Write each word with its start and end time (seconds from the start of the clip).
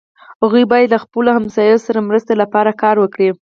هغوی 0.43 0.63
باید 0.71 0.91
له 0.93 0.99
خپلو 1.03 1.29
ګاونډیو 1.35 1.83
سره 1.85 2.05
مرستې 2.09 2.33
لپاره 2.41 2.77
کار 2.83 2.95
وکړي. 2.99 3.29